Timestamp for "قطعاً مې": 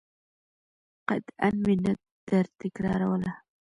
1.09-1.73